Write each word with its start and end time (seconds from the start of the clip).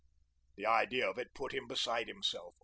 The 0.55 0.65
idea 0.65 1.07
of 1.07 1.19
it 1.19 1.35
put 1.35 1.51
him 1.53 1.67
beside 1.67 2.07
himself. 2.07 2.55